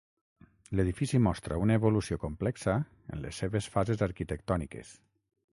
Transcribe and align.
L'edifici 0.79 1.19
mostra 1.25 1.59
una 1.65 1.77
evolució 1.81 2.19
complexa 2.25 2.75
en 2.87 3.23
les 3.27 3.45
seves 3.45 3.71
fases 3.77 4.05
arquitectòniques. 4.11 4.99